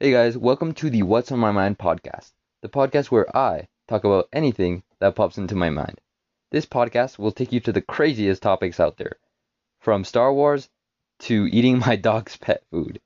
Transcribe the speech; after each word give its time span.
Hey 0.00 0.12
guys, 0.12 0.38
welcome 0.38 0.74
to 0.74 0.90
the 0.90 1.02
What's 1.02 1.32
on 1.32 1.40
My 1.40 1.50
Mind 1.50 1.76
podcast, 1.76 2.30
the 2.62 2.68
podcast 2.68 3.06
where 3.06 3.36
I 3.36 3.66
talk 3.88 4.04
about 4.04 4.28
anything 4.32 4.84
that 5.00 5.16
pops 5.16 5.38
into 5.38 5.56
my 5.56 5.70
mind. 5.70 6.00
This 6.52 6.66
podcast 6.66 7.18
will 7.18 7.32
take 7.32 7.50
you 7.50 7.58
to 7.58 7.72
the 7.72 7.80
craziest 7.82 8.40
topics 8.40 8.78
out 8.78 8.96
there, 8.96 9.16
from 9.80 10.04
Star 10.04 10.32
Wars 10.32 10.68
to 11.22 11.48
eating 11.50 11.80
my 11.80 11.96
dog's 12.10 12.36
pet 12.36 12.62
food. 12.70 13.00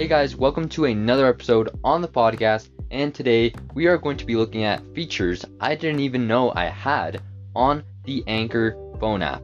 Hey 0.00 0.08
guys, 0.08 0.34
welcome 0.34 0.66
to 0.70 0.86
another 0.86 1.26
episode 1.26 1.78
on 1.84 2.00
the 2.00 2.08
podcast. 2.08 2.70
And 2.90 3.14
today 3.14 3.52
we 3.74 3.86
are 3.86 3.98
going 3.98 4.16
to 4.16 4.24
be 4.24 4.34
looking 4.34 4.64
at 4.64 4.82
features 4.94 5.44
I 5.60 5.74
didn't 5.74 6.00
even 6.00 6.26
know 6.26 6.54
I 6.56 6.70
had 6.70 7.20
on 7.54 7.84
the 8.04 8.24
Anchor 8.26 8.78
phone 8.98 9.20
app. 9.20 9.42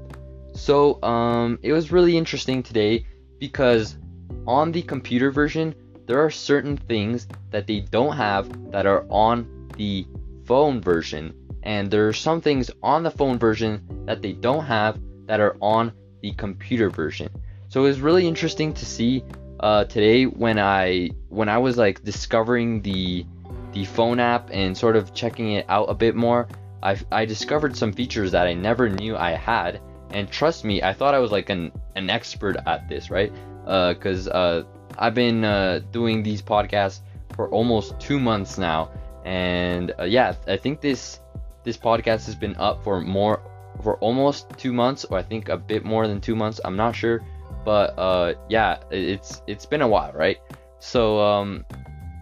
So, 0.54 0.98
um, 1.02 1.58
it 1.60 1.74
was 1.74 1.92
really 1.92 2.16
interesting 2.16 2.62
today 2.62 3.04
because 3.38 3.98
on 4.46 4.72
the 4.72 4.80
computer 4.80 5.30
version, 5.30 5.74
there 6.06 6.24
are 6.24 6.30
certain 6.30 6.78
things 6.78 7.28
that 7.50 7.66
they 7.66 7.80
don't 7.80 8.16
have 8.16 8.72
that 8.72 8.86
are 8.86 9.04
on 9.10 9.68
the 9.76 10.06
phone 10.46 10.80
version. 10.80 11.34
And 11.64 11.90
there 11.90 12.08
are 12.08 12.14
some 12.14 12.40
things 12.40 12.70
on 12.82 13.02
the 13.02 13.10
phone 13.10 13.38
version 13.38 14.06
that 14.06 14.22
they 14.22 14.32
don't 14.32 14.64
have 14.64 14.98
that 15.26 15.38
are 15.38 15.58
on 15.60 15.92
the 16.22 16.32
computer 16.32 16.88
version. 16.88 17.28
So 17.68 17.84
it 17.84 17.88
was 17.88 18.00
really 18.00 18.26
interesting 18.26 18.72
to 18.72 18.86
see 18.86 19.22
uh, 19.60 19.84
today 19.84 20.24
when 20.24 20.58
I 20.58 21.10
when 21.28 21.48
I 21.48 21.58
was 21.58 21.76
like 21.76 22.02
discovering 22.02 22.82
the 22.82 23.24
the 23.72 23.84
phone 23.84 24.20
app 24.20 24.50
and 24.52 24.76
sort 24.76 24.96
of 24.96 25.12
checking 25.14 25.52
it 25.52 25.66
out 25.68 25.86
a 25.90 25.94
bit 25.94 26.14
more, 26.14 26.48
I 26.82 26.96
I 27.12 27.24
discovered 27.24 27.76
some 27.76 27.92
features 27.92 28.32
that 28.32 28.46
I 28.46 28.54
never 28.54 28.88
knew 28.88 29.16
I 29.16 29.32
had. 29.32 29.80
And 30.10 30.30
trust 30.30 30.64
me, 30.64 30.82
I 30.82 30.92
thought 30.92 31.14
I 31.14 31.18
was 31.18 31.32
like 31.32 31.50
an 31.50 31.72
an 31.94 32.10
expert 32.10 32.56
at 32.66 32.88
this, 32.88 33.10
right? 33.10 33.32
Because 33.64 34.28
uh, 34.28 34.30
uh, 34.30 34.62
I've 34.98 35.14
been 35.14 35.44
uh, 35.44 35.80
doing 35.90 36.22
these 36.22 36.42
podcasts 36.42 37.00
for 37.34 37.48
almost 37.48 37.98
two 37.98 38.20
months 38.20 38.58
now, 38.58 38.90
and 39.24 39.92
uh, 39.98 40.04
yeah, 40.04 40.34
I 40.46 40.56
think 40.56 40.80
this 40.80 41.20
this 41.64 41.76
podcast 41.76 42.26
has 42.26 42.34
been 42.34 42.56
up 42.56 42.84
for 42.84 43.00
more 43.00 43.42
for 43.82 43.98
almost 43.98 44.48
two 44.56 44.72
months, 44.72 45.04
or 45.04 45.18
I 45.18 45.22
think 45.22 45.48
a 45.48 45.56
bit 45.56 45.84
more 45.84 46.06
than 46.06 46.20
two 46.20 46.36
months. 46.36 46.60
I'm 46.64 46.76
not 46.76 46.94
sure 46.94 47.22
but 47.66 47.98
uh, 47.98 48.34
yeah, 48.48 48.78
it's 48.92 49.42
it's 49.48 49.66
been 49.66 49.82
a 49.82 49.88
while, 49.88 50.12
right? 50.12 50.38
So 50.78 51.20
um, 51.20 51.66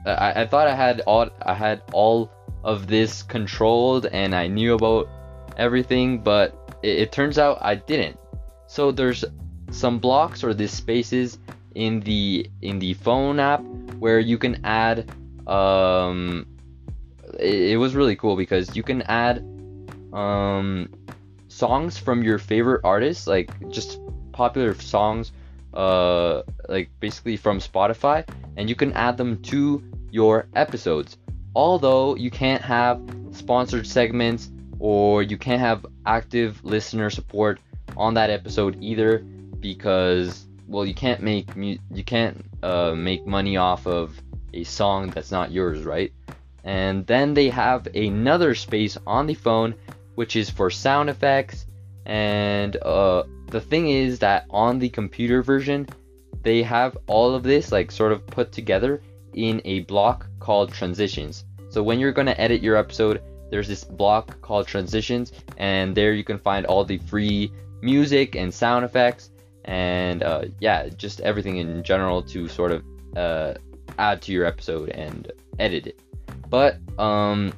I, 0.07 0.43
I 0.43 0.47
thought 0.47 0.67
I 0.67 0.75
had 0.75 1.03
all 1.03 1.29
I 1.43 1.53
had 1.53 1.83
all 1.93 2.33
of 2.65 2.87
this 2.87 3.23
controlled 3.23 4.07
and 4.07 4.35
I 4.35 4.47
knew 4.47 4.73
about 4.75 5.07
everything, 5.59 6.19
but 6.19 6.79
it, 6.83 6.99
it 6.99 7.13
turns 7.13 7.39
out 7.39 7.59
I 7.61 7.75
didn't. 7.75 8.19
So 8.69 8.91
there's 8.91 9.23
some 9.71 9.99
blocks 9.99 10.43
or 10.43 10.55
these 10.55 10.73
spaces 10.73 11.39
in 11.75 12.01
the 12.01 12.49
in 12.63 12.79
the 12.79 12.95
phone 12.95 13.39
app 13.39 13.61
where 13.99 14.21
you 14.21 14.39
can 14.39 14.65
add 14.65 15.13
um 15.47 16.47
it, 17.39 17.73
it 17.73 17.77
was 17.77 17.95
really 17.95 18.17
cool 18.17 18.35
because 18.35 18.75
you 18.75 18.83
can 18.83 19.03
add 19.03 19.45
um 20.15 20.89
songs 21.49 21.99
from 21.99 22.23
your 22.23 22.39
favorite 22.39 22.81
artists 22.85 23.27
like 23.27 23.51
just 23.71 23.99
popular 24.35 24.75
songs 24.75 25.33
uh 25.75 26.43
like 26.69 26.89
basically 27.01 27.37
from 27.37 27.59
Spotify 27.59 28.27
and 28.57 28.69
you 28.69 28.77
can 28.77 28.93
add 28.93 29.17
them 29.17 29.41
to 29.43 29.83
your 30.11 30.47
episodes. 30.55 31.17
Although 31.57 32.15
you 32.17 32.31
can't 32.31 32.63
have 32.63 33.01
sponsored 33.33 33.87
segments 33.87 34.51
or 34.79 35.23
you 35.23 35.37
can't 35.37 35.61
have 35.61 35.87
active 36.07 36.65
listener 36.65 37.11
support 37.11 37.59
on 37.97 38.15
that 38.15 38.31
episode 38.31 38.77
either 38.81 39.19
because 39.61 40.47
well 40.69 40.85
you 40.85 40.95
can't 40.95 41.23
make 41.23 41.57
mu- 41.57 41.79
you 41.93 42.05
can't 42.05 42.45
uh, 42.63 42.95
make 42.95 43.27
money 43.27 43.57
off 43.57 43.87
of 43.87 44.21
a 44.53 44.65
song 44.65 45.11
that's 45.11 45.31
not 45.31 45.51
yours, 45.51 45.83
right? 45.85 46.13
And 46.63 47.07
then 47.07 47.35
they 47.35 47.51
have 47.51 47.89
another 47.95 48.55
space 48.55 48.97
on 49.07 49.27
the 49.27 49.35
phone 49.35 49.75
which 50.15 50.37
is 50.37 50.49
for 50.49 50.71
sound 50.71 51.11
effects 51.11 51.67
and 52.07 52.77
uh, 52.77 53.25
the 53.49 53.61
thing 53.61 53.89
is 53.89 54.19
that 54.19 54.47
on 54.51 54.79
the 54.79 54.89
computer 54.89 55.43
version, 55.43 55.87
they 56.43 56.63
have 56.63 56.97
all 57.07 57.35
of 57.35 57.43
this 57.43 57.73
like 57.73 57.91
sort 57.91 58.13
of 58.13 58.27
put 58.27 58.53
together 58.53 59.01
in 59.33 59.61
a 59.65 59.81
block 59.81 60.27
called 60.39 60.73
transitions. 60.73 61.45
So 61.71 61.83
when 61.83 61.99
you're 61.99 62.13
going 62.13 62.27
to 62.27 62.41
edit 62.41 62.63
your 62.63 62.77
episode, 62.77 63.23
there's 63.51 63.69
this 63.69 63.85
block 63.85 64.41
called 64.43 64.67
transitions, 64.67 65.33
and 65.57 65.95
there 65.95 66.13
you 66.13 66.25
can 66.25 66.39
find 66.39 66.67
all 66.67 66.85
the 66.85 66.99
free 66.99 67.53
music 67.81 68.35
and 68.35 68.53
sound 68.53 68.85
effects, 68.85 69.31
and 69.65 70.23
uh, 70.23 70.45
yeah, 70.61 70.89
just 70.89 71.21
everything 71.21 71.57
in 71.59 71.83
general 71.83 72.23
to 72.23 72.49
sort 72.49 72.73
of 72.73 72.85
uh, 73.17 73.55
add 73.99 74.23
to 74.23 74.33
your 74.33 74.45
episode 74.45 74.91
and 74.91 75.31
edit 75.59 75.87
it. 75.87 76.01
But 76.49 76.79
um, 76.99 77.53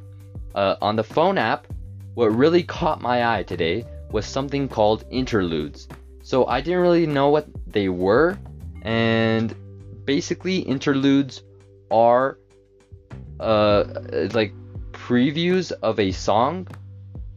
uh, 0.54 0.76
on 0.80 0.96
the 0.96 1.04
phone 1.04 1.38
app, 1.38 1.66
what 2.14 2.26
really 2.26 2.62
caught 2.62 3.00
my 3.00 3.36
eye 3.36 3.42
today 3.42 3.84
was 4.10 4.26
something 4.26 4.68
called 4.68 5.04
interludes. 5.10 5.88
So 6.22 6.46
I 6.46 6.60
didn't 6.60 6.80
really 6.80 7.06
know 7.06 7.30
what 7.30 7.46
they 7.66 7.88
were, 7.88 8.38
and 8.82 9.54
basically 10.04 10.58
interludes 10.58 11.42
are 11.90 12.38
uh 13.40 13.84
like 14.32 14.52
previews 14.92 15.72
of 15.82 16.00
a 16.00 16.10
song 16.10 16.66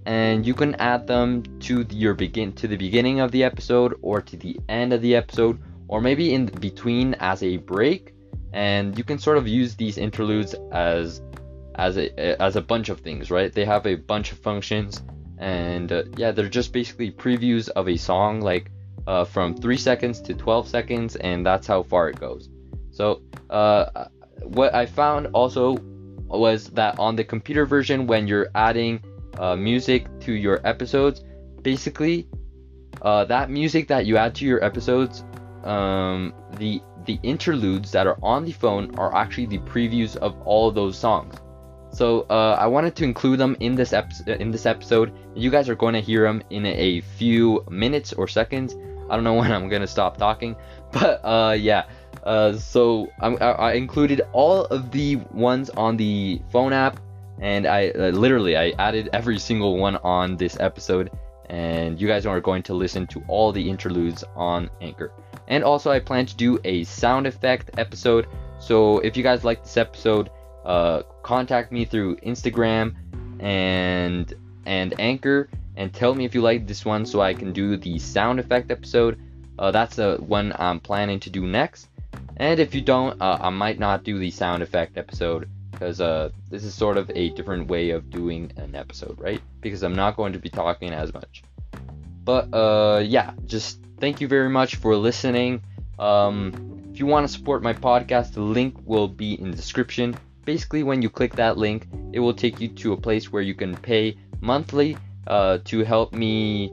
and 0.05 0.45
you 0.45 0.53
can 0.53 0.75
add 0.75 1.05
them 1.05 1.43
to 1.59 1.85
your 1.89 2.13
begin 2.13 2.53
to 2.53 2.67
the 2.67 2.77
beginning 2.77 3.19
of 3.19 3.31
the 3.31 3.43
episode 3.43 3.95
or 4.01 4.21
to 4.21 4.37
the 4.37 4.57
end 4.69 4.93
of 4.93 5.01
the 5.01 5.15
episode 5.15 5.59
or 5.87 5.99
maybe 6.01 6.33
in 6.33 6.45
between 6.45 7.15
as 7.15 7.43
a 7.43 7.57
break 7.57 8.13
and 8.53 8.97
you 8.97 9.03
can 9.03 9.19
sort 9.19 9.37
of 9.37 9.47
use 9.47 9.75
these 9.75 9.97
interludes 9.97 10.55
as 10.71 11.21
as 11.75 11.97
a 11.97 12.41
as 12.41 12.55
a 12.55 12.61
bunch 12.61 12.89
of 12.89 12.99
things 13.01 13.29
right 13.29 13.53
they 13.53 13.65
have 13.65 13.85
a 13.85 13.95
bunch 13.95 14.31
of 14.31 14.37
functions 14.39 15.03
and 15.39 15.91
uh, 15.91 16.03
yeah, 16.17 16.31
they're 16.31 16.49
just 16.49 16.73
basically 16.73 17.11
previews 17.11 17.69
of 17.69 17.87
a 17.87 17.97
song, 17.97 18.41
like 18.41 18.71
uh, 19.07 19.23
from 19.23 19.55
three 19.55 19.77
seconds 19.77 20.21
to 20.21 20.33
12 20.33 20.67
seconds, 20.67 21.15
and 21.15 21.45
that's 21.45 21.65
how 21.65 21.81
far 21.83 22.09
it 22.09 22.19
goes. 22.19 22.49
So 22.91 23.21
uh, 23.49 24.05
what 24.43 24.75
I 24.75 24.85
found 24.85 25.27
also 25.33 25.77
was 26.27 26.67
that 26.71 26.99
on 26.99 27.15
the 27.15 27.23
computer 27.23 27.65
version, 27.65 28.05
when 28.05 28.27
you're 28.27 28.49
adding 28.53 29.01
uh, 29.37 29.55
music 29.55 30.07
to 30.21 30.33
your 30.33 30.59
episodes, 30.67 31.23
basically 31.61 32.27
uh, 33.01 33.25
that 33.25 33.49
music 33.49 33.87
that 33.87 34.05
you 34.05 34.17
add 34.17 34.35
to 34.35 34.45
your 34.45 34.63
episodes, 34.63 35.23
um, 35.63 36.33
the 36.57 36.81
the 37.05 37.19
interludes 37.23 37.91
that 37.91 38.05
are 38.05 38.17
on 38.21 38.45
the 38.45 38.51
phone 38.51 38.93
are 38.99 39.15
actually 39.15 39.45
the 39.45 39.57
previews 39.59 40.15
of 40.17 40.39
all 40.41 40.69
those 40.69 40.97
songs. 40.97 41.33
So 41.91 42.25
uh, 42.29 42.57
I 42.59 42.67
wanted 42.67 42.95
to 42.97 43.03
include 43.03 43.39
them 43.39 43.57
in 43.59 43.75
this 43.75 43.93
episode. 43.93 44.41
In 44.41 44.51
this 44.51 44.65
episode, 44.65 45.11
you 45.35 45.49
guys 45.49 45.69
are 45.69 45.75
going 45.75 45.93
to 45.93 46.01
hear 46.01 46.23
them 46.23 46.43
in 46.49 46.65
a 46.65 47.01
few 47.01 47.65
minutes 47.69 48.13
or 48.13 48.27
seconds. 48.27 48.75
I 49.09 49.15
don't 49.15 49.23
know 49.23 49.33
when 49.41 49.51
I'm 49.51 49.69
gonna 49.69 49.87
stop 49.87 50.17
talking, 50.17 50.55
but 50.91 51.21
uh, 51.23 51.55
yeah. 51.59 51.85
Uh, 52.23 52.53
so 52.53 53.07
I, 53.21 53.27
I 53.27 53.73
included 53.73 54.21
all 54.33 54.65
of 54.65 54.91
the 54.91 55.15
ones 55.31 55.69
on 55.71 55.97
the 55.97 56.41
phone 56.51 56.73
app, 56.73 56.99
and 57.39 57.65
I 57.65 57.89
uh, 57.89 58.09
literally 58.09 58.57
I 58.57 58.73
added 58.77 59.09
every 59.13 59.39
single 59.39 59.77
one 59.77 59.97
on 59.97 60.37
this 60.37 60.59
episode, 60.59 61.11
and 61.49 61.99
you 61.99 62.07
guys 62.07 62.25
are 62.25 62.39
going 62.39 62.63
to 62.63 62.73
listen 62.73 63.07
to 63.07 63.23
all 63.27 63.51
the 63.51 63.67
interludes 63.69 64.23
on 64.35 64.69
Anchor. 64.81 65.11
And 65.47 65.63
also, 65.63 65.89
I 65.89 65.99
plan 65.99 66.25
to 66.27 66.35
do 66.35 66.59
a 66.63 66.83
sound 66.83 67.25
effect 67.25 67.71
episode. 67.79 68.27
So 68.59 68.99
if 68.99 69.17
you 69.17 69.23
guys 69.23 69.43
like 69.43 69.63
this 69.63 69.77
episode, 69.77 70.29
uh, 70.69 71.01
contact 71.23 71.71
me 71.71 71.83
through 71.83 72.15
Instagram 72.17 72.93
and 73.39 74.31
and 74.67 74.93
Anchor 74.99 75.49
and 75.75 75.91
tell 75.91 76.13
me 76.13 76.25
if 76.25 76.35
you 76.35 76.41
like 76.41 76.67
this 76.67 76.85
one 76.85 77.07
so 77.07 77.21
I 77.21 77.33
can 77.33 77.51
do 77.51 77.75
the 77.75 77.97
sound 77.97 78.39
effect 78.39 78.69
episode. 78.69 79.19
Uh, 79.57 79.71
that's 79.71 79.95
the 79.95 80.17
one 80.17 80.53
I'm 80.59 80.79
planning 80.79 81.19
to 81.21 81.31
do 81.31 81.47
next. 81.47 81.87
And 82.37 82.59
if 82.59 82.75
you 82.75 82.81
don't, 82.81 83.19
uh, 83.19 83.39
I 83.41 83.49
might 83.49 83.79
not 83.79 84.03
do 84.03 84.19
the 84.19 84.29
sound 84.29 84.61
effect 84.61 84.95
episode 84.95 85.49
because 85.71 85.99
uh, 86.01 86.29
this 86.51 86.63
is 86.63 86.75
sort 86.75 86.97
of 86.97 87.09
a 87.15 87.29
different 87.29 87.67
way 87.67 87.89
of 87.89 88.11
doing 88.11 88.51
an 88.57 88.75
episode, 88.75 89.17
right? 89.19 89.41
Because 89.61 89.81
I'm 89.81 89.95
not 89.95 90.17
going 90.17 90.33
to 90.33 90.39
be 90.39 90.49
talking 90.49 90.93
as 90.93 91.11
much. 91.13 91.43
But 92.23 92.53
uh, 92.53 92.99
yeah, 93.03 93.31
just 93.47 93.79
thank 93.99 94.21
you 94.21 94.27
very 94.27 94.49
much 94.49 94.75
for 94.75 94.95
listening. 94.95 95.63
Um, 95.97 96.91
if 96.93 96.99
you 96.99 97.07
want 97.07 97.27
to 97.27 97.33
support 97.33 97.63
my 97.63 97.73
podcast, 97.73 98.33
the 98.33 98.41
link 98.41 98.75
will 98.85 99.07
be 99.07 99.33
in 99.33 99.49
the 99.49 99.57
description 99.57 100.15
basically 100.53 100.83
when 100.89 100.99
you 101.03 101.09
click 101.09 101.33
that 101.35 101.57
link 101.65 101.87
it 102.11 102.19
will 102.19 102.33
take 102.33 102.59
you 102.59 102.67
to 102.67 102.93
a 102.93 102.97
place 102.97 103.31
where 103.31 103.45
you 103.49 103.53
can 103.53 103.75
pay 103.91 104.17
monthly 104.41 104.97
uh, 105.27 105.59
to 105.63 105.83
help 105.83 106.11
me 106.13 106.71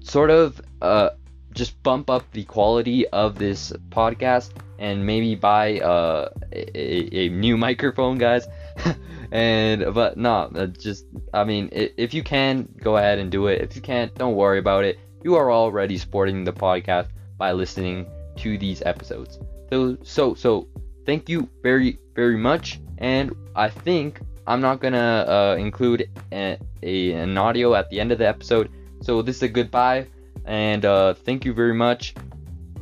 sort 0.00 0.30
of 0.30 0.60
uh, 0.82 1.10
just 1.52 1.82
bump 1.82 2.10
up 2.10 2.24
the 2.32 2.44
quality 2.44 3.06
of 3.08 3.38
this 3.38 3.72
podcast 3.88 4.50
and 4.78 5.06
maybe 5.06 5.34
buy 5.34 5.78
uh, 5.80 6.28
a, 6.52 7.16
a 7.22 7.28
new 7.28 7.56
microphone, 7.66 8.18
guys. 8.18 8.46
and 9.32 9.94
but 9.94 10.16
no, 10.16 10.50
uh, 10.54 10.66
just 10.66 11.06
I 11.32 11.44
mean, 11.44 11.68
if 11.72 12.12
you 12.12 12.22
can, 12.22 12.68
go 12.82 12.96
ahead 12.96 13.18
and 13.18 13.30
do 13.30 13.46
it. 13.46 13.62
If 13.62 13.76
you 13.76 13.82
can't, 13.82 14.14
don't 14.16 14.34
worry 14.34 14.58
about 14.58 14.84
it. 14.84 14.98
You 15.22 15.36
are 15.36 15.50
already 15.52 15.96
supporting 15.98 16.44
the 16.44 16.52
podcast 16.52 17.08
by 17.38 17.52
listening 17.52 18.06
to 18.38 18.58
these 18.58 18.82
episodes. 18.82 19.38
So 19.70 19.96
so 20.02 20.34
so 20.34 20.68
thank 21.06 21.28
you 21.28 21.48
very 21.62 21.98
very 22.14 22.36
much. 22.36 22.80
And 22.98 23.34
I 23.54 23.68
think 23.68 24.20
I'm 24.46 24.60
not 24.60 24.80
gonna 24.80 25.24
uh, 25.28 25.56
include 25.58 26.08
a, 26.32 26.58
a, 26.82 27.12
an 27.12 27.38
audio 27.38 27.74
at 27.74 27.90
the 27.90 28.00
end 28.00 28.12
of 28.12 28.18
the 28.18 28.28
episode. 28.28 28.70
So 29.00 29.22
this 29.22 29.36
is 29.36 29.42
a 29.44 29.48
goodbye, 29.48 30.06
and 30.44 30.84
uh, 30.84 31.14
thank 31.14 31.44
you 31.44 31.52
very 31.52 31.74
much. 31.74 32.14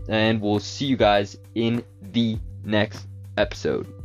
And 0.09 0.41
we'll 0.41 0.59
see 0.59 0.87
you 0.87 0.97
guys 0.97 1.37
in 1.55 1.85
the 2.13 2.39
next 2.65 3.07
episode. 3.37 4.00